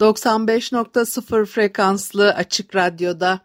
[0.00, 3.40] 95.0 frekanslı açık radyoda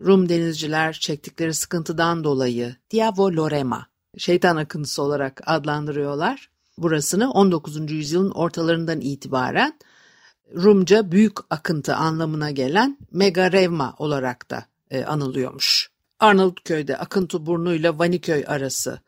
[0.00, 3.86] Rum denizciler çektikleri sıkıntıdan dolayı Diavo Lorema,
[4.18, 6.50] şeytan akıntısı olarak adlandırıyorlar.
[6.78, 7.90] Burasını 19.
[7.90, 9.78] yüzyılın ortalarından itibaren
[10.54, 15.90] Rumca büyük akıntı anlamına gelen Megarevma olarak da e, anılıyormuş.
[16.20, 19.00] Arnavutköy'de akıntı burnuyla Vaniköy arası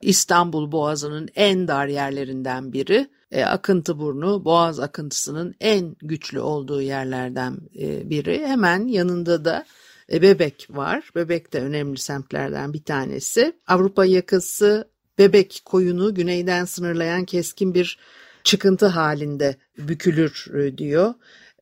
[0.00, 3.10] İstanbul Boğazı'nın en dar yerlerinden biri.
[3.30, 8.46] E, akıntı burnu Boğaz akıntısının en güçlü olduğu yerlerden e, biri.
[8.46, 9.64] Hemen yanında da
[10.12, 11.10] e, Bebek var.
[11.14, 13.52] Bebek de önemli semtlerden bir tanesi.
[13.66, 17.98] Avrupa yakası Bebek koyunu güneyden sınırlayan keskin bir
[18.44, 21.14] çıkıntı halinde bükülür e, diyor.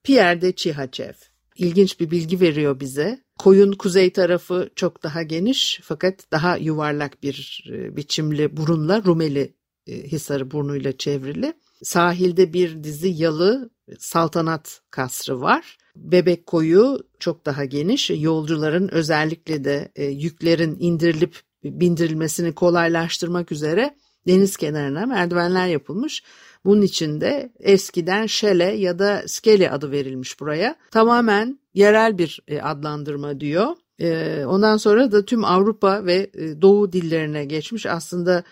[0.05, 1.15] Pierre de Çihaçev.
[1.59, 3.21] İlginç bir bilgi veriyor bize.
[3.39, 9.55] Koyun kuzey tarafı çok daha geniş fakat daha yuvarlak bir e, biçimli burunla Rumeli
[9.87, 11.53] e, Hisarı burnuyla çevrili.
[11.83, 15.79] Sahilde bir dizi yalı saltanat kasrı var.
[15.97, 18.11] Bebek koyu çok daha geniş.
[18.11, 26.23] Yolcuların özellikle de e, yüklerin indirilip bindirilmesini kolaylaştırmak üzere deniz kenarına merdivenler yapılmış.
[26.69, 30.77] Bunun için de eskiden şele ya da skele adı verilmiş buraya.
[30.91, 33.77] Tamamen yerel bir e, adlandırma diyor.
[33.99, 37.87] E, ondan sonra da tüm Avrupa ve e, Doğu dillerine geçmiş.
[37.87, 38.45] Aslında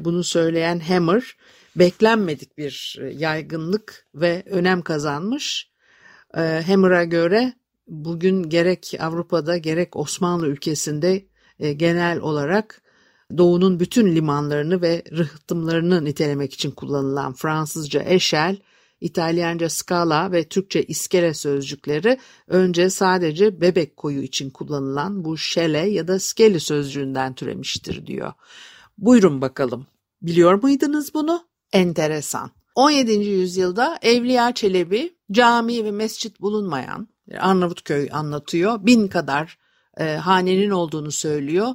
[0.00, 1.36] bunu söyleyen Hammer
[1.76, 5.70] beklenmedik bir yaygınlık ve önem kazanmış.
[6.66, 7.52] Hammer'a göre
[7.86, 11.24] bugün gerek Avrupa'da gerek Osmanlı ülkesinde
[11.58, 12.82] genel olarak
[13.36, 18.56] Doğu'nun bütün limanlarını ve rıhtımlarını nitelemek için kullanılan Fransızca eşel,
[19.00, 26.08] İtalyanca skala ve Türkçe iskele sözcükleri önce sadece bebek koyu için kullanılan bu şele ya
[26.08, 28.32] da skeli sözcüğünden türemiştir diyor.
[28.98, 29.86] Buyurun bakalım.
[30.22, 31.44] Biliyor muydunuz bunu?
[31.72, 32.50] Enteresan.
[32.74, 33.12] 17.
[33.12, 37.08] yüzyılda Evliya Çelebi cami ve mescit bulunmayan
[37.38, 38.86] Arnavutköy anlatıyor.
[38.86, 39.58] Bin kadar
[39.96, 41.68] e, hanenin olduğunu söylüyor.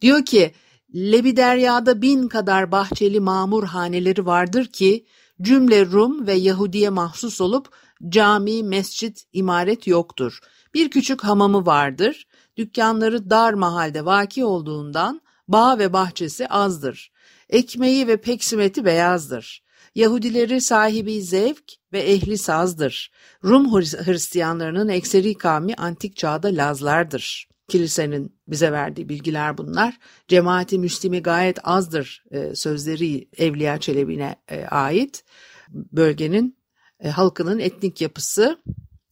[0.00, 0.52] Diyor ki
[0.94, 5.06] Lebiderya'da bin kadar bahçeli mamur haneleri vardır ki
[5.42, 7.68] cümle Rum ve Yahudiye mahsus olup
[8.08, 10.38] cami, mescit, imaret yoktur.
[10.74, 12.26] Bir küçük hamamı vardır.
[12.56, 17.12] Dükkanları dar mahalde vaki olduğundan bağ ve bahçesi azdır.
[17.48, 19.62] Ekmeği ve peksimeti beyazdır.
[19.94, 23.10] Yahudileri sahibi zevk ve ehli sazdır.
[23.44, 27.49] Rum Hristiyanlarının ekseri kavmi antik çağda Lazlardır.
[27.70, 29.98] Kilisenin bize verdiği bilgiler bunlar.
[30.28, 35.24] Cemaati Müslimi gayet azdır e, sözleri Evliya Çelebi'ne e, ait.
[35.68, 36.58] Bölgenin
[37.00, 38.58] e, halkının etnik yapısı,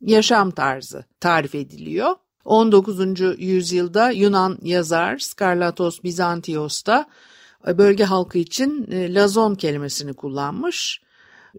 [0.00, 2.14] yaşam tarzı tarif ediliyor.
[2.44, 3.20] 19.
[3.38, 7.06] yüzyılda Yunan yazar Skarlatos Bizantios da
[7.66, 11.02] bölge halkı için lazon kelimesini kullanmış.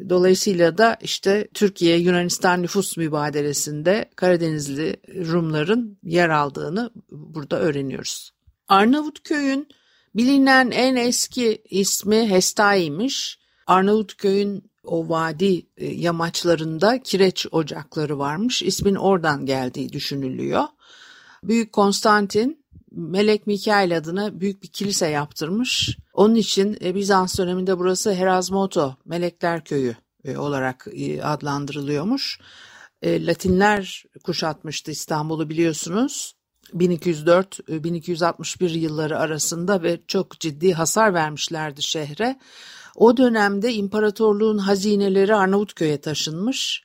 [0.09, 8.31] Dolayısıyla da işte Türkiye-Yunanistan nüfus mübadelesinde Karadenizli Rumların yer aldığını burada öğreniyoruz.
[8.67, 9.67] Arnavutköy'ün
[10.15, 13.39] bilinen en eski ismi Hestai'ymiş.
[13.67, 18.63] Arnavutköy'ün o vadi e, yamaçlarında kireç ocakları varmış.
[18.63, 20.63] İsmin oradan geldiği düşünülüyor.
[21.43, 22.58] Büyük Konstantin
[22.91, 25.97] Melek Mikail adına büyük bir kilise yaptırmış.
[26.13, 29.95] Onun için e, Bizans döneminde burası Herazmoto, Melekler Köyü
[30.25, 32.39] e, olarak e, adlandırılıyormuş.
[33.03, 36.35] Latinler kuşatmıştı İstanbul'u biliyorsunuz.
[36.73, 42.39] 1204-1261 yılları arasında ve çok ciddi hasar vermişlerdi şehre.
[42.95, 46.83] O dönemde imparatorluğun hazineleri Arnavutköy'e taşınmış.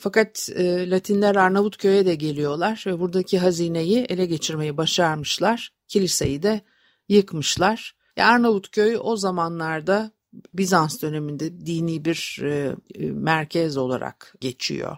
[0.00, 5.72] Fakat e, Latinler Arnavutköy'e de geliyorlar ve buradaki hazineyi ele geçirmeyi başarmışlar.
[5.88, 6.60] Kiliseyi de
[7.08, 7.96] yıkmışlar.
[8.16, 10.12] E, Arnavutköy o zamanlarda
[10.54, 14.96] Bizans döneminde dini bir e, e, merkez olarak geçiyor.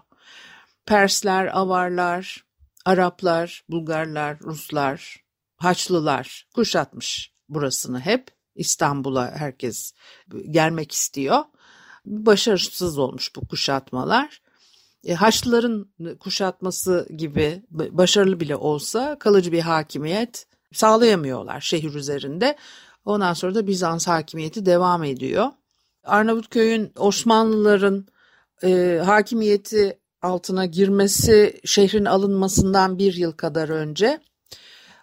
[0.87, 2.45] Persler, Avarlar,
[2.85, 5.23] Araplar, Bulgarlar, Ruslar,
[5.57, 8.29] Haçlılar kuşatmış burasını hep.
[8.55, 9.93] İstanbul'a herkes
[10.51, 11.45] gelmek istiyor.
[12.05, 14.42] Başarısız olmuş bu kuşatmalar.
[15.05, 22.57] E, Haçlıların kuşatması gibi başarılı bile olsa kalıcı bir hakimiyet sağlayamıyorlar şehir üzerinde.
[23.05, 25.47] Ondan sonra da Bizans hakimiyeti devam ediyor.
[26.05, 28.07] Arnavutköy'ün Osmanlıların
[28.65, 34.21] e, hakimiyeti altına girmesi şehrin alınmasından bir yıl kadar önce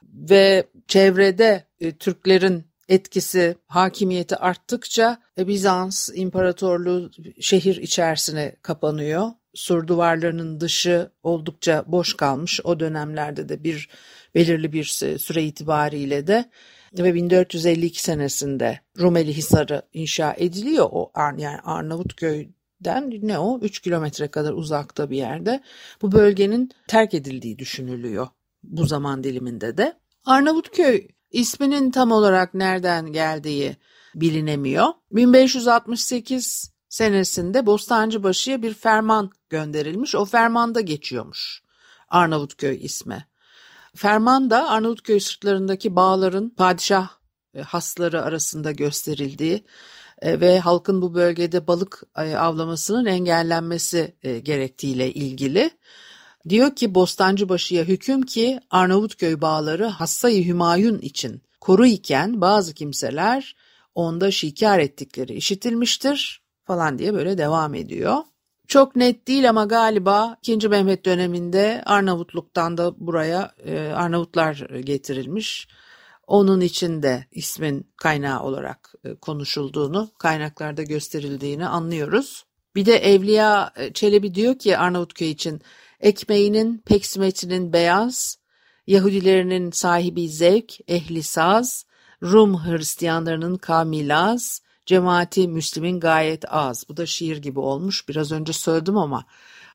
[0.03, 9.31] ve çevrede e, Türklerin etkisi, hakimiyeti arttıkça e, Bizans İmparatorluğu şehir içerisine kapanıyor.
[9.53, 12.59] Sur duvarlarının dışı oldukça boş kalmış.
[12.63, 13.89] O dönemlerde de bir
[14.35, 14.83] belirli bir
[15.19, 16.49] süre itibariyle de
[16.97, 20.87] ve 1452 senesinde Rumeli Hisarı inşa ediliyor.
[20.91, 25.63] O yani Arnavutköy'den ne o 3 kilometre kadar uzakta bir yerde.
[26.01, 28.27] Bu bölgenin terk edildiği düşünülüyor
[28.63, 29.93] bu zaman diliminde de.
[30.25, 33.77] Arnavutköy isminin tam olarak nereden geldiği
[34.15, 34.87] bilinemiyor.
[35.11, 40.15] 1568 senesinde Bostancıbaşı'ya bir ferman gönderilmiş.
[40.15, 41.61] O fermanda geçiyormuş
[42.09, 43.25] Arnavutköy ismi.
[43.95, 47.09] Ferman da Arnavutköy sırtlarındaki bağların padişah
[47.53, 49.63] e, hasları arasında gösterildiği
[50.21, 55.71] e, ve halkın bu bölgede balık e, avlamasının engellenmesi gerektiğiyle ilgili.
[56.49, 63.55] Diyor ki Bostancıbaşı'ya hüküm ki Arnavutköy bağları Hassayı Hümayun için koru iken bazı kimseler
[63.95, 68.17] onda şikar ettikleri işitilmiştir falan diye böyle devam ediyor.
[68.69, 70.67] Çok net değil ama galiba 2.
[70.67, 75.67] Mehmet döneminde Arnavutluk'tan da buraya e, Arnavutlar getirilmiş.
[76.27, 82.45] Onun için de ismin kaynağı olarak e, konuşulduğunu, kaynaklarda gösterildiğini anlıyoruz.
[82.75, 85.61] Bir de Evliya e, Çelebi diyor ki Arnavutköy için
[85.99, 88.37] ekmeğinin, peksimetinin beyaz,
[88.87, 91.85] Yahudilerinin sahibi zevk, ehli saz,
[92.23, 96.85] Rum Hristiyanlarının kamilaz, cemaati Müslim'in gayet az.
[96.89, 98.09] Bu da şiir gibi olmuş.
[98.09, 99.25] Biraz önce söyledim ama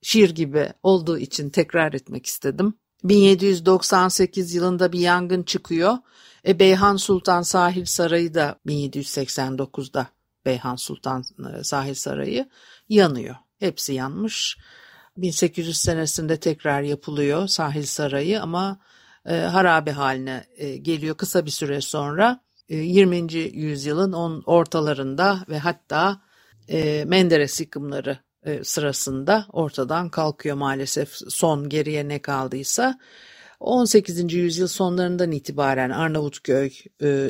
[0.03, 2.75] şiir gibi olduğu için tekrar etmek istedim.
[3.05, 5.99] 1798 yılında bir yangın çıkıyor.
[6.47, 10.07] E, Beyhan Sultan Sahil Sarayı da 1789'da
[10.47, 11.25] Beyhan Sultan
[11.59, 12.49] e, Sahil Sarayı
[12.89, 13.37] yanıyor.
[13.59, 14.59] Hepsi yanmış.
[15.17, 18.79] 1800 senesinde tekrar yapılıyor Sahil Sarayı ama
[19.27, 22.44] e, harabe haline e, geliyor kısa bir süre sonra.
[22.69, 23.17] 20.
[23.17, 26.21] E, yüzyılın on ortalarında ve hatta
[26.69, 32.99] e, Menderes yıkımları e, sırasında ortadan kalkıyor maalesef son geriye ne kaldıysa.
[33.61, 34.33] 18.
[34.35, 36.71] yüzyıl sonlarından itibaren Arnavutköy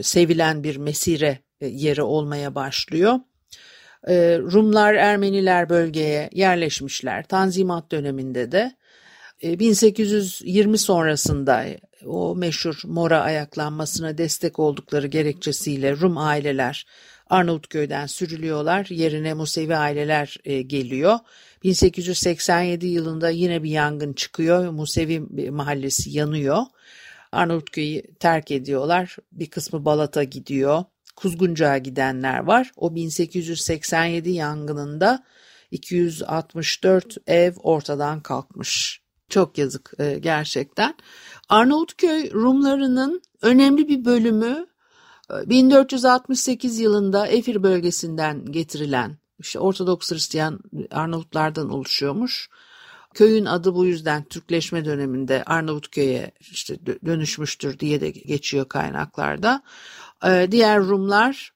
[0.02, 3.19] sevilen bir mesire yeri olmaya başlıyor.
[4.53, 7.24] Rumlar, Ermeniler bölgeye yerleşmişler.
[7.26, 8.76] Tanzimat döneminde de
[9.43, 11.64] 1820 sonrasında
[12.06, 16.87] o meşhur Mora ayaklanmasına destek oldukları gerekçesiyle Rum aileler
[17.31, 18.87] Arnavutköy'den sürülüyorlar.
[18.91, 21.19] Yerine Musevi aileler e, geliyor.
[21.63, 24.70] 1887 yılında yine bir yangın çıkıyor.
[24.70, 25.20] Musevi
[25.51, 26.63] mahallesi yanıyor.
[27.32, 29.17] Arnavutköy'ü terk ediyorlar.
[29.32, 30.84] Bir kısmı Balat'a gidiyor.
[31.17, 32.73] Kuzguncağa gidenler var.
[32.77, 35.25] O 1887 yangınında
[35.70, 39.04] 264 ev ortadan kalkmış.
[39.28, 40.94] Çok yazık e, gerçekten.
[41.48, 44.66] Arnavutköy Rumlarının önemli bir bölümü
[45.31, 52.50] 1468 e, yılında Efir bölgesinden getirilen işte Ortodoks Hristiyan Arnavutlardan oluşuyormuş.
[53.14, 59.62] Köyün adı bu yüzden Türkleşme döneminde Arnavutköy'e işte dönüşmüştür diye de geçiyor kaynaklarda.
[60.24, 61.54] E, diğer Rumlar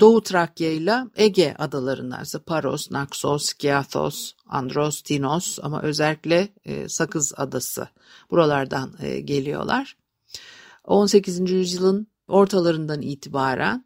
[0.00, 7.32] Doğu Trakya ile Ege adalarından ise Paros, Naxos, Kiathos, Andros, Tinos ama özellikle e, Sakız
[7.36, 7.88] Adası
[8.30, 9.96] buralardan e, geliyorlar.
[10.84, 11.50] 18.
[11.50, 13.84] yüzyılın ortalarından itibaren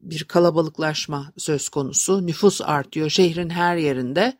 [0.00, 2.26] bir kalabalıklaşma söz konusu.
[2.26, 4.38] Nüfus artıyor şehrin her yerinde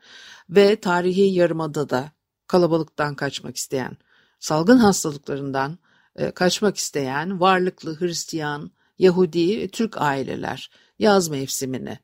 [0.50, 2.12] ve tarihi yarımadada
[2.46, 3.96] kalabalıktan kaçmak isteyen,
[4.40, 5.78] salgın hastalıklarından
[6.16, 11.98] e, kaçmak isteyen varlıklı Hristiyan, Yahudi, Türk aileler yaz mevsimini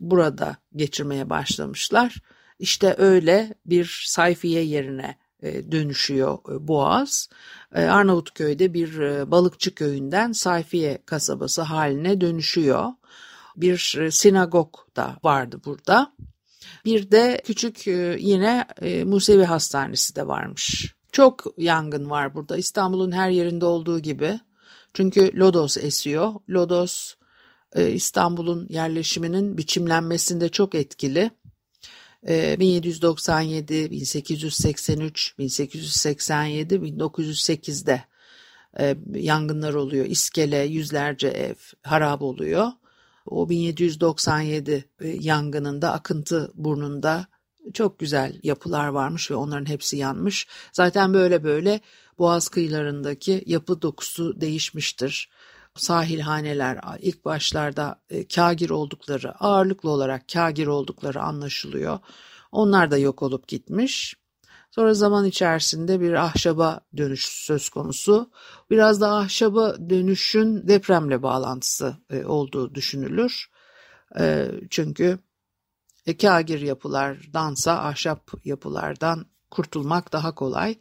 [0.00, 2.16] burada geçirmeye başlamışlar.
[2.58, 7.28] İşte öyle bir sayfiye yerine e, dönüşüyor e, Boğaz.
[7.74, 8.98] E, Arnavutköy'de bir
[9.30, 12.92] balıkçı köyünden sayfiye kasabası haline dönüşüyor.
[13.56, 16.12] Bir sinagog da vardı burada.
[16.84, 17.86] Bir de küçük
[18.18, 18.66] yine
[19.04, 20.94] Musevi Hastanesi de varmış.
[21.12, 24.40] Çok yangın var burada İstanbul'un her yerinde olduğu gibi.
[24.94, 26.34] Çünkü lodos esiyor.
[26.50, 27.14] Lodos
[27.76, 31.30] İstanbul'un yerleşiminin biçimlenmesinde çok etkili.
[32.26, 38.04] 1797, 1883, 1887, 1908'de
[39.14, 40.06] yangınlar oluyor.
[40.06, 42.68] İskele, yüzlerce ev harap oluyor.
[43.26, 47.26] O 1797 e, yangınında akıntı burnunda
[47.72, 50.46] çok güzel yapılar varmış ve onların hepsi yanmış.
[50.72, 51.80] Zaten böyle böyle
[52.18, 55.30] Boğaz kıyılarındaki yapı dokusu değişmiştir
[55.76, 61.98] sahilhaneler ilk başlarda e, kagir oldukları, ağırlıklı olarak kagir oldukları anlaşılıyor.
[62.52, 64.16] Onlar da yok olup gitmiş.
[64.70, 68.30] Sonra zaman içerisinde bir ahşaba dönüş söz konusu.
[68.70, 73.50] Biraz da ahşaba dönüşün depremle bağlantısı e, olduğu düşünülür.
[74.18, 75.18] E, çünkü
[76.06, 80.78] e, kagir yapılardansa ahşap yapılardan kurtulmak daha kolay.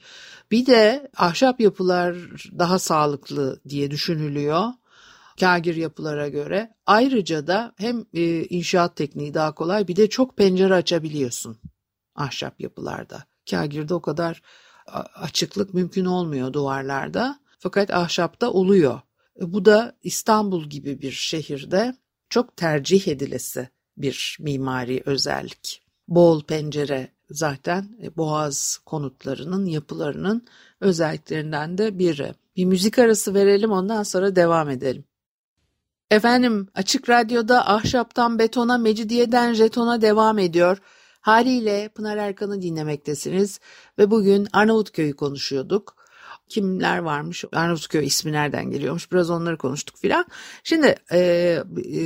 [0.51, 2.15] Bir de ahşap yapılar
[2.59, 4.63] daha sağlıklı diye düşünülüyor
[5.39, 6.73] kagir yapılara göre.
[6.85, 11.57] Ayrıca da hem e, inşaat tekniği daha kolay bir de çok pencere açabiliyorsun
[12.15, 13.23] ahşap yapılarda.
[13.49, 14.41] Kagirde o kadar
[15.15, 17.39] açıklık mümkün olmuyor duvarlarda.
[17.59, 19.01] Fakat ahşapta oluyor.
[19.41, 21.95] E, bu da İstanbul gibi bir şehirde
[22.29, 25.83] çok tercih edilesi bir mimari özellik.
[26.07, 30.47] Bol pencere zaten e, boğaz konutlarının yapılarının
[30.81, 32.33] özelliklerinden de biri.
[32.55, 35.05] Bir müzik arası verelim ondan sonra devam edelim.
[36.11, 40.77] Efendim Açık Radyo'da ahşaptan betona, mecidiyeden jetona devam ediyor.
[41.21, 43.59] Haliyle Pınar Erkan'ı dinlemektesiniz
[43.99, 45.95] ve bugün Arnavutköy'ü konuşuyorduk.
[46.49, 50.25] Kimler varmış, Arnavutköy ismi nereden geliyormuş biraz onları konuştuk filan.
[50.63, 51.59] Şimdi e,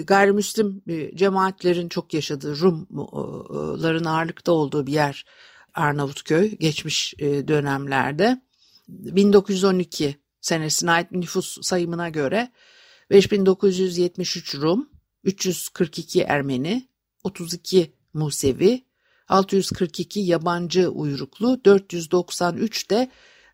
[0.07, 5.25] gayrimüslim e, cemaatlerin çok yaşadığı Rumların ağırlıkta olduğu bir yer
[5.73, 8.41] Arnavutköy geçmiş e, dönemlerde.
[8.87, 12.51] 1912 senesine ait nüfus sayımına göre
[13.09, 14.89] 5973 Rum,
[15.23, 16.87] 342 Ermeni,
[17.23, 18.85] 32 Musevi,
[19.27, 23.11] 642 yabancı uyruklu, 493 de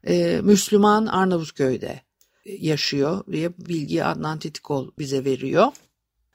[0.07, 2.01] e, Müslüman Arnavutköy'de
[2.45, 5.67] yaşıyor diye bilgi Adnan Titikol bize veriyor.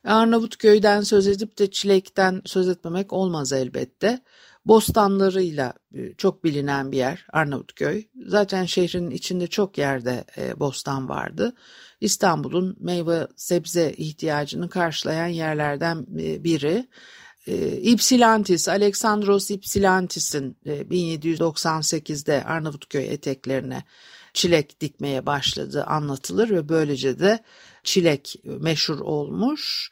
[0.04, 4.20] Arnavutköy'den söz edip de Çilek'ten söz etmemek olmaz elbette.
[4.66, 8.04] Bostanlarıyla e, çok bilinen bir yer Arnavutköy.
[8.26, 11.54] Zaten şehrin içinde çok yerde e, bostan vardı.
[12.00, 16.88] İstanbul'un meyve sebze ihtiyacını karşılayan yerlerden e, biri.
[17.82, 23.84] Ypsilantis, Alexandros Ypsilantis'in 1798'de Arnavutköy eteklerine
[24.32, 27.38] çilek dikmeye başladığı anlatılır ve böylece de
[27.84, 29.90] çilek meşhur olmuş.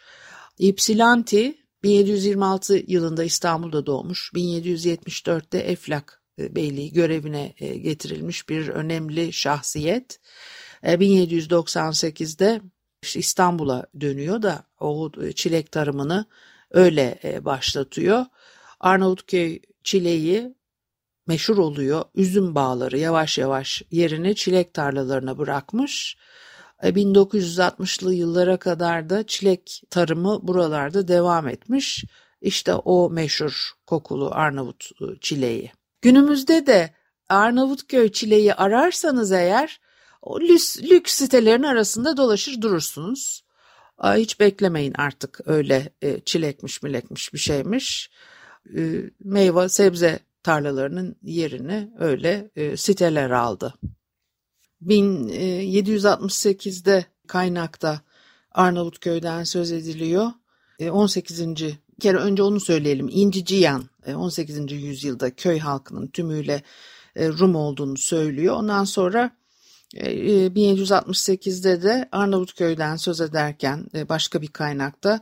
[0.59, 4.31] Ypsilanti 1726 yılında İstanbul'da doğmuş.
[4.35, 10.21] 1774'te Eflak e, Beyliği görevine e, getirilmiş bir önemli şahsiyet.
[10.83, 12.61] 1798'de
[13.05, 16.27] e, İstanbul'a dönüyor da o çilek tarımını
[16.71, 18.25] öyle başlatıyor.
[18.81, 20.55] Arnavutköy çileği
[21.27, 22.05] meşhur oluyor.
[22.15, 26.17] Üzüm bağları yavaş yavaş yerini çilek tarlalarına bırakmış.
[26.83, 32.05] 1960'lı yıllara kadar da çilek tarımı buralarda devam etmiş.
[32.41, 35.73] İşte o meşhur kokulu Arnavut ıı, çileği.
[36.03, 36.95] Günümüzde de
[37.29, 39.81] Arnavutköy çileği ararsanız eğer
[40.23, 43.45] o lüks, lüks sitelerin arasında dolaşır durursunuz.
[44.03, 48.11] Hiç beklemeyin artık öyle e, çilekmiş milekmiş bir şeymiş.
[49.25, 53.75] Meyve sebze tarlalarının yerini öyle e, siteler aldı.
[54.83, 58.01] 1768'de kaynakta
[58.53, 60.31] Arnavutköy'den söz ediliyor.
[60.91, 61.41] 18.
[61.41, 61.47] E,
[62.01, 63.09] kere önce onu söyleyelim.
[63.11, 64.59] İnciciyan 18.
[64.59, 66.63] E, yüzyılda köy halkının tümüyle
[67.17, 68.57] e, Rum olduğunu söylüyor.
[68.57, 69.31] Ondan sonra
[69.95, 75.21] 1768'de de Arnavutköy'den söz ederken başka bir kaynakta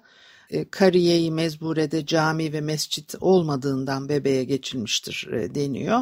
[0.70, 6.00] Kariye-i Mezbure'de cami ve mescit olmadığından bebeğe geçilmiştir deniyor.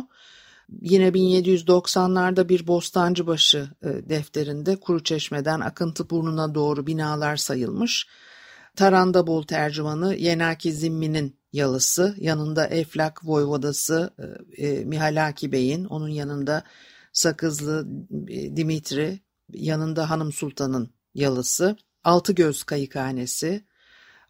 [0.68, 8.06] Yine 1790'larda bir Bostancıbaşı e, defterinde Kuruçeşme'den Akıntı Burnu'na doğru binalar sayılmış.
[8.76, 14.14] Tarandabol tercümanı Yenaki Zimmi'nin yalısı, yanında Eflak Voyvodası
[14.58, 16.64] e, e, Mihalaki Bey'in, onun yanında
[17.12, 17.88] Sakızlı
[18.28, 19.20] e, Dimitri,
[19.52, 23.64] yanında Hanım Sultan'ın yalısı, Altıgöz Kayıkhanesi,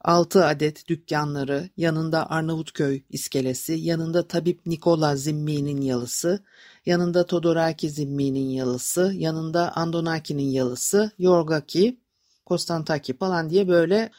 [0.04, 6.44] 6 adet dükkanları, yanında Arnavutköy iskelesi, yanında Tabip Nikola Zimmi'nin yalısı,
[6.86, 12.00] yanında Todoraki Zimmi'nin yalısı, yanında Andonaki'nin yalısı, Yorgaki,
[12.46, 14.10] Konstantaki falan diye böyle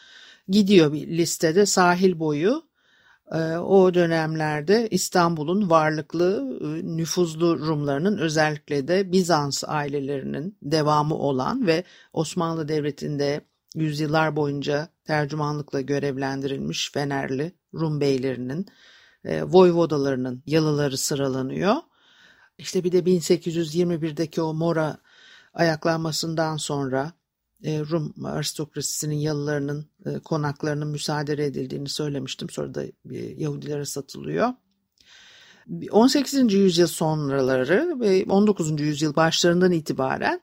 [0.48, 2.64] gidiyor bir listede sahil boyu.
[3.32, 11.84] Ee, o dönemlerde İstanbul'un varlıklı, e, nüfuzlu Rumlarının özellikle de Bizans ailelerinin devamı olan ve
[12.14, 13.42] Osmanlı Devleti'nde
[13.76, 18.66] yüzyıllar boyunca tercümanlıkla görevlendirilmiş Fenerli Rum beylerinin,
[19.26, 21.76] e, voyvodalarının yalıları sıralanıyor.
[22.58, 24.98] İşte bir de 1821'deki o Mora
[25.54, 27.14] ayaklanmasından sonra
[27.64, 32.50] e, Rum aristokrasisinin yalılarının e, konaklarının müsaade edildiğini söylemiştim.
[32.50, 32.84] Sonra da
[33.38, 34.54] Yahudilere satılıyor.
[35.92, 36.54] 18.
[36.54, 38.82] yüzyıl sonraları ve 19.
[38.82, 40.42] yüzyıl başlarından itibaren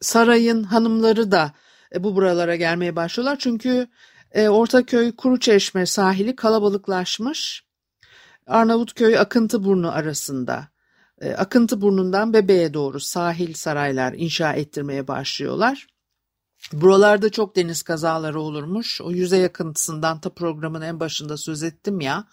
[0.00, 1.52] sarayın hanımları da
[1.94, 3.38] e, bu buralara gelmeye başlıyorlar.
[3.38, 3.88] Çünkü
[4.34, 7.64] Ortaköy Kuruçeşme sahili kalabalıklaşmış.
[8.46, 10.68] Arnavutköy Akıntıburnu arasında
[11.36, 15.86] Akıntı burnundan Bebe'ye doğru sahil saraylar inşa ettirmeye başlıyorlar.
[16.72, 19.00] Buralarda çok deniz kazaları olurmuş.
[19.00, 22.24] O yüzey akıntısından ta programın en başında söz ettim ya.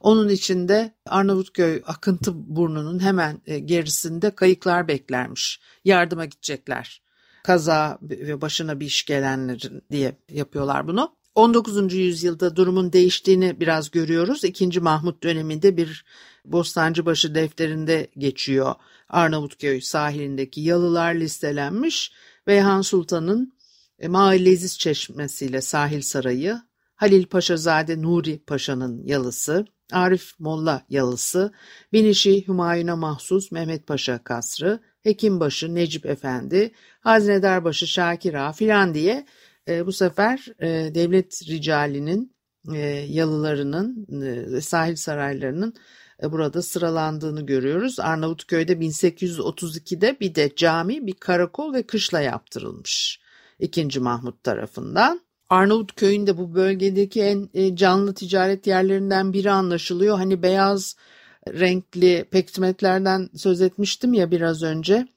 [0.00, 5.60] Onun içinde Arnavutköy akıntı burnunun hemen e, gerisinde kayıklar beklermiş.
[5.84, 7.01] Yardıma gidecekler.
[7.44, 11.16] Kaza ve başına bir iş gelenlerin diye yapıyorlar bunu.
[11.34, 11.94] 19.
[11.94, 14.44] yüzyılda durumun değiştiğini biraz görüyoruz.
[14.44, 16.04] İkinci Mahmut döneminde bir
[16.44, 18.74] Bostancıbaşı defterinde geçiyor.
[19.08, 22.12] Arnavutköy sahilindeki yalılar listelenmiş.
[22.46, 23.52] Beyhan Sultan'ın
[23.98, 26.62] e, Mahallesiz Çeşmesi'yle Sahil Sarayı,
[26.94, 31.52] Halil Paşazade Nuri Paşa'nın yalısı, Arif Molla yalısı,
[31.92, 39.26] Binişi Hümayun'a mahsus Mehmet Paşa kasrı, Hekimbaşı Necip Efendi, Hazinedarbaşı Şakir Ağa filan diye
[39.68, 42.32] e, bu sefer e, devlet ricalinin
[42.74, 45.74] e, yalılarının e, sahil saraylarının
[46.22, 48.00] e, burada sıralandığını görüyoruz.
[48.00, 53.20] Arnavutköy'de 1832'de bir de cami, bir karakol ve kışla yaptırılmış.
[53.58, 54.00] 2.
[54.00, 55.20] Mahmut tarafından.
[55.48, 60.16] Arnavutköy'ün de bu bölgedeki en e, canlı ticaret yerlerinden biri anlaşılıyor.
[60.16, 60.96] Hani beyaz
[61.48, 65.08] renkli peksimetlerden söz etmiştim ya biraz önce.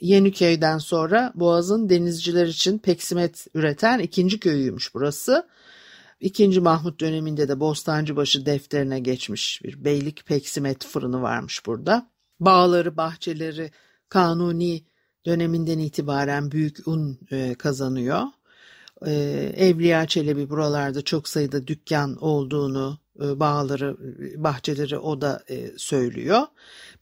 [0.00, 5.48] Yeniköy'den sonra Boğaz'ın denizciler için peksimet üreten ikinci köyüymüş burası.
[6.20, 12.10] İkinci Mahmut döneminde de Bostancıbaşı defterine geçmiş bir beylik peksimet fırını varmış burada.
[12.40, 13.70] Bağları, bahçeleri
[14.08, 14.84] kanuni
[15.26, 18.22] döneminden itibaren büyük un e, kazanıyor.
[19.06, 19.12] E,
[19.56, 23.96] Evliya Çelebi buralarda çok sayıda dükkan olduğunu, bağları,
[24.36, 26.42] bahçeleri o da e, söylüyor.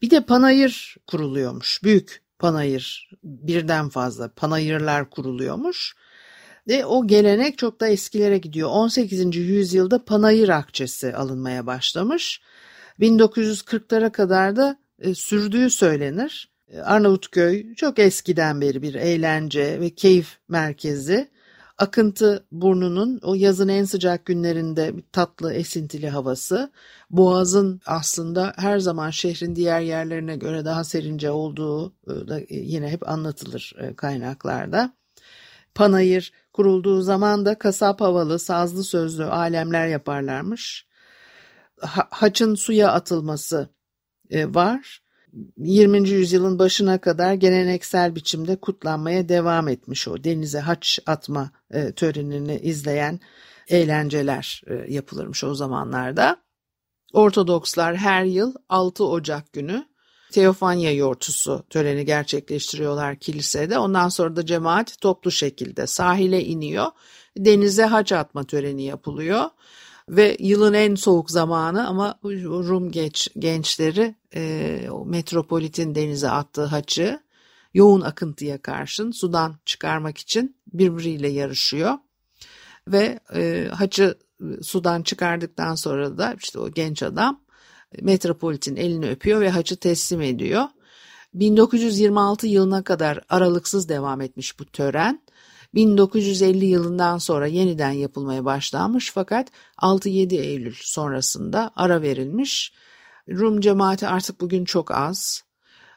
[0.01, 1.83] Bir de panayır kuruluyormuş.
[1.83, 5.95] Büyük panayır, birden fazla panayırlar kuruluyormuş.
[6.67, 8.69] Ve o gelenek çok da eskilere gidiyor.
[8.69, 9.35] 18.
[9.35, 12.41] yüzyılda panayır akçesi alınmaya başlamış.
[12.99, 16.49] 1940'lara kadar da e, sürdüğü söylenir.
[16.83, 21.29] Arnavutköy çok eskiden beri bir eğlence ve keyif merkezi.
[21.77, 26.71] Akıntı burnunun o yazın en sıcak günlerinde tatlı esintili havası.
[27.09, 33.09] Boğaz'ın aslında her zaman şehrin diğer yerlerine göre daha serince olduğu e, da yine hep
[33.09, 34.93] anlatılır e, kaynaklarda.
[35.75, 40.87] Panayır kurulduğu zaman da kasap havalı, sazlı sözlü alemler yaparlarmış.
[41.81, 43.69] Ha, haçın suya atılması
[44.29, 45.04] e, var.
[45.57, 46.09] 20.
[46.09, 53.19] yüzyılın başına kadar geleneksel biçimde kutlanmaya devam etmiş o denize haç atma e, törenini izleyen
[53.67, 56.37] eğlenceler e, yapılırmış o zamanlarda.
[57.13, 59.85] Ortodokslar her yıl 6 Ocak günü
[60.31, 63.77] Teofanya yortusu töreni gerçekleştiriyorlar kilisede.
[63.77, 66.87] Ondan sonra da cemaat toplu şekilde sahile iniyor.
[67.37, 69.45] Denize haç atma töreni yapılıyor
[70.09, 77.19] ve yılın en soğuk zamanı ama Rum genç, gençleri e, metropolitin denize attığı haçı
[77.73, 81.93] yoğun akıntıya karşın sudan çıkarmak için birbiriyle yarışıyor
[82.87, 84.17] ve e, haçı
[84.61, 87.41] sudan çıkardıktan sonra da işte o genç adam
[88.01, 90.63] metropolitin elini öpüyor ve haçı teslim ediyor.
[91.33, 95.21] 1926 yılına kadar aralıksız devam etmiş bu tören
[95.75, 102.73] 1950 yılından sonra yeniden yapılmaya başlanmış fakat 6-7 Eylül sonrasında ara verilmiş.
[103.29, 105.43] Rum cemaati artık bugün çok az.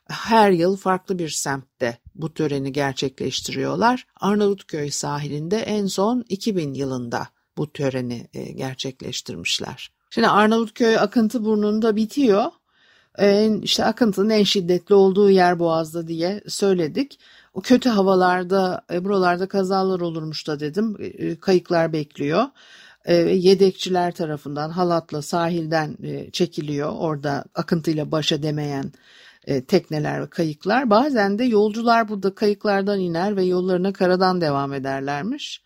[0.08, 4.06] Her yıl farklı bir semtte bu töreni gerçekleştiriyorlar.
[4.20, 9.92] Arnavutköy sahilinde en son 2000 yılında bu töreni e, gerçekleştirmişler.
[10.10, 12.44] Şimdi Arnavutköy akıntı burnunda bitiyor.
[13.18, 17.18] En, işte akıntının en şiddetli olduğu yer Boğaz'da diye söyledik.
[17.58, 20.96] O kötü havalarda e, buralarda kazalar olurmuş da dedim.
[21.00, 22.44] E, e, kayıklar bekliyor.
[23.04, 25.96] e, yedekçiler tarafından halatla sahilden
[26.32, 26.92] çekiliyor.
[26.98, 28.92] Orada akıntıyla başa demeyen
[29.68, 30.90] tekneler ve kayıklar.
[30.90, 35.62] Bazen de yolcular burada kayıklardan iner ve yollarına karadan devam ederlermiş.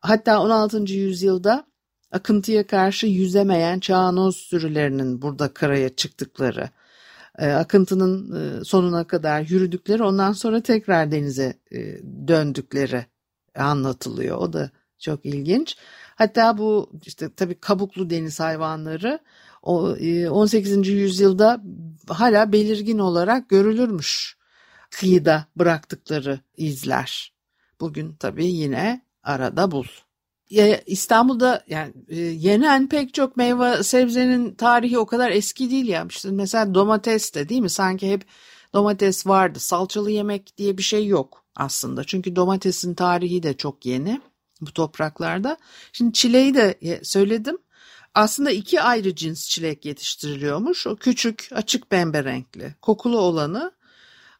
[0.00, 0.92] Hatta 16.
[0.92, 1.64] yüzyılda
[2.12, 6.70] akıntıya karşı yüzemeyen çağanoz sürülerinin burada karaya çıktıkları,
[7.46, 11.78] akıntının e, sonuna kadar yürüdükleri ondan sonra tekrar denize e,
[12.28, 13.06] döndükleri
[13.56, 14.36] anlatılıyor.
[14.36, 15.76] O da çok ilginç.
[16.14, 19.18] Hatta bu işte tabii kabuklu deniz hayvanları
[19.62, 19.96] o
[20.30, 20.88] 18.
[20.88, 21.62] yüzyılda
[22.08, 24.36] hala belirgin olarak görülürmüş
[24.90, 27.32] kıyıda bıraktıkları izler.
[27.80, 29.84] Bugün tabii yine arada bul.
[30.86, 31.92] İstanbul'da yani
[32.46, 36.06] yenen pek çok meyve sebzenin tarihi o kadar eski değil ya.
[36.10, 37.70] İşte mesela domates de değil mi?
[37.70, 38.24] Sanki hep
[38.74, 39.60] domates vardı.
[39.60, 42.04] Salçalı yemek diye bir şey yok aslında.
[42.04, 44.20] Çünkü domatesin tarihi de çok yeni
[44.60, 45.56] bu topraklarda.
[45.92, 47.58] Şimdi çileği de söyledim.
[48.14, 50.86] Aslında iki ayrı cins çilek yetiştiriliyormuş.
[50.86, 53.72] O küçük, açık pembe renkli, kokulu olanı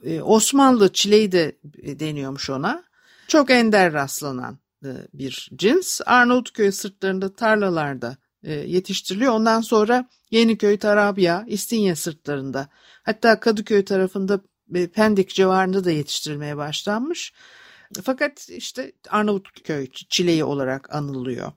[0.04, 1.56] e, Osmanlı çileği de
[2.00, 2.84] deniyormuş ona.
[3.28, 4.67] Çok ender rastlanan e,
[5.14, 6.00] bir cins.
[6.06, 9.32] Arnavutköy sırtlarında tarlalarda e, yetiştiriliyor.
[9.32, 12.68] Ondan sonra Yeniköy, Tarabya, İstinye sırtlarında
[13.02, 14.40] hatta Kadıköy tarafında
[14.94, 17.32] Pendik civarında da yetiştirilmeye başlanmış.
[18.02, 21.52] Fakat işte Arnavutköy çileği olarak anılıyor.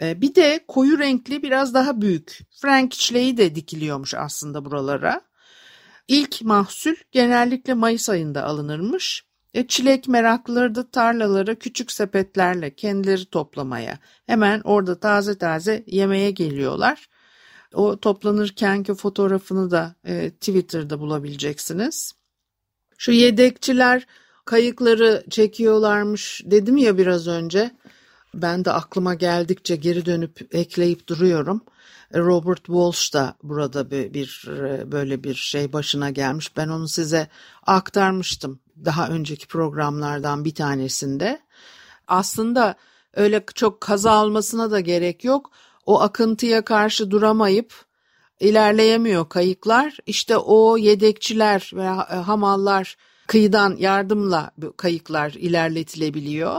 [0.00, 5.20] Bir de koyu renkli biraz daha büyük Frank çileği de dikiliyormuş aslında buralara.
[6.08, 9.27] İlk mahsul genellikle Mayıs ayında alınırmış.
[9.58, 17.08] E, çilek meraklıları da tarlalara küçük sepetlerle kendileri toplamaya hemen orada taze taze yemeye geliyorlar.
[17.74, 22.12] O toplanırkenki fotoğrafını da e, Twitter'da bulabileceksiniz.
[22.98, 24.06] Şu yedekçiler
[24.44, 27.70] kayıkları çekiyorlarmış dedim ya biraz önce.
[28.34, 31.60] Ben de aklıma geldikçe geri dönüp ekleyip duruyorum.
[32.14, 34.44] Robert Walsh da burada bir, bir
[34.92, 36.56] böyle bir şey başına gelmiş.
[36.56, 37.28] Ben onu size
[37.66, 41.40] aktarmıştım daha önceki programlardan bir tanesinde.
[42.08, 42.74] Aslında
[43.14, 45.50] öyle çok kaza olmasına da gerek yok.
[45.86, 47.74] O akıntıya karşı duramayıp
[48.40, 49.98] ilerleyemiyor kayıklar.
[50.06, 51.86] İşte o yedekçiler ve
[52.20, 56.56] hamallar kıyıdan yardımla kayıklar ilerletilebiliyor.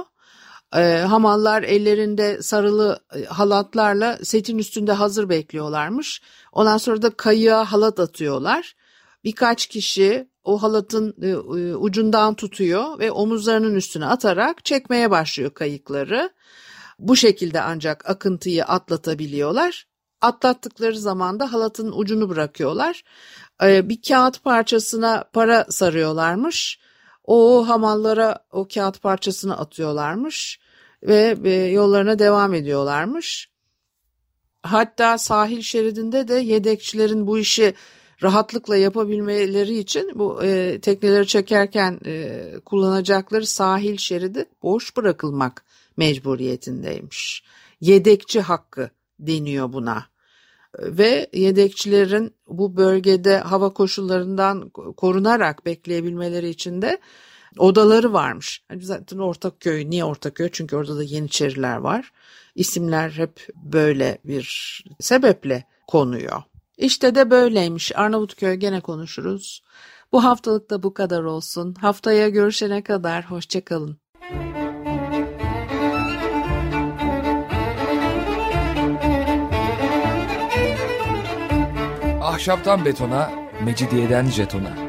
[0.75, 6.21] E, hamallar ellerinde sarılı e, halatlarla setin üstünde hazır bekliyorlarmış.
[6.51, 8.75] Ondan sonra da kayığa halat atıyorlar.
[9.23, 16.29] Birkaç kişi o halatın e, e, ucundan tutuyor ve omuzlarının üstüne atarak çekmeye başlıyor kayıkları.
[16.99, 19.87] Bu şekilde ancak akıntıyı atlatabiliyorlar.
[20.21, 23.03] Atlattıkları zaman da halatın ucunu bırakıyorlar.
[23.63, 26.79] E, bir kağıt parçasına para sarıyorlarmış.
[27.23, 30.58] O hamallara o kağıt parçasını atıyorlarmış
[31.03, 33.49] ve e, yollarına devam ediyorlarmış.
[34.63, 37.73] Hatta sahil şeridinde de yedekçilerin bu işi
[38.23, 45.65] rahatlıkla yapabilmeleri için bu e, tekneleri çekerken e, kullanacakları sahil şeridi boş bırakılmak
[45.97, 47.43] mecburiyetindeymiş.
[47.81, 50.05] Yedekçi hakkı deniyor buna
[50.79, 56.99] ve yedekçilerin bu bölgede hava koşullarından korunarak bekleyebilmeleri için de
[57.57, 58.63] odaları varmış.
[58.67, 60.49] Hani zaten Ortaköy niye Ortaköy?
[60.51, 62.11] Çünkü orada da Yeniçeriler var.
[62.55, 66.41] İsimler hep böyle bir sebeple konuyor.
[66.77, 67.97] İşte de böyleymiş.
[67.97, 69.61] Arnavutköy gene konuşuruz.
[70.11, 71.73] Bu haftalık da bu kadar olsun.
[71.73, 73.99] Haftaya görüşene kadar hoşçakalın.
[82.21, 83.31] Ahşaptan betona,
[83.65, 84.88] mecidiyeden jetona.